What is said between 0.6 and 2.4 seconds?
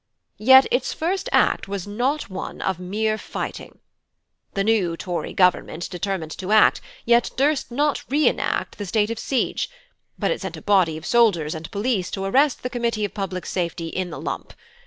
its first act was not